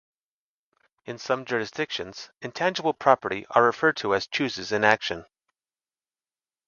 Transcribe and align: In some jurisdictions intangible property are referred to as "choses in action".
In 1.05 1.19
some 1.19 1.45
jurisdictions 1.45 2.31
intangible 2.41 2.95
property 2.95 3.45
are 3.51 3.63
referred 3.63 3.97
to 3.97 4.15
as 4.15 4.25
"choses 4.25 4.71
in 4.71 4.83
action". 4.83 5.27